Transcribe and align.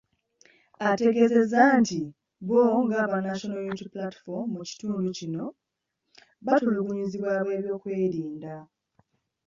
Ategeezezza 0.89 1.61
nti 1.79 1.99
bo 2.47 2.61
ng'aba 2.87 3.17
National 3.27 3.61
Unity 3.67 3.87
Platform 3.95 4.45
mu 4.55 4.61
kitundu 4.69 5.07
kino, 5.17 5.45
batulugunyizibwa 6.45 7.29
ab'ebyokwerinda. 7.39 8.55